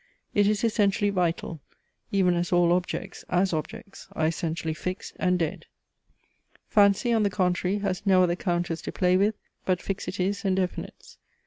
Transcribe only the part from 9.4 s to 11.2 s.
but fixities and definites.